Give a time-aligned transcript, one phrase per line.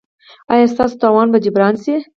[0.53, 1.95] ایا ستاسو تاوان به جبران شي؟